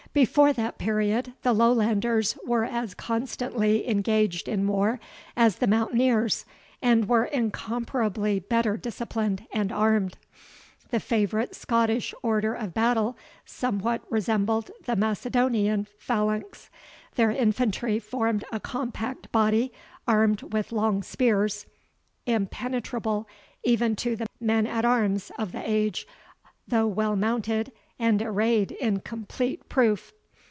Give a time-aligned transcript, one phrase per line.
[0.13, 4.99] Before that period, the Lowlanders were as constantly engaged in war
[5.37, 6.43] as the mountaineers,
[6.81, 10.17] and were incomparably better disciplined and armed.
[10.89, 16.69] The favourite Scottish order of battle somewhat resembled the Macedonian phalanx.
[17.15, 19.71] Their infantry formed a compact body,
[20.09, 21.67] armed with long spears,
[22.25, 23.29] impenetrable
[23.63, 26.05] even to the men at arms of the age,
[26.67, 30.11] though well mounted, and arrayed in complete proof.